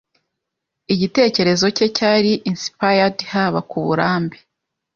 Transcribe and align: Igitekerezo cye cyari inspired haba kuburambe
Igitekerezo 0.93 1.65
cye 1.77 1.87
cyari 1.97 2.31
inspired 2.51 3.17
haba 3.31 3.59
kuburambe 3.69 4.37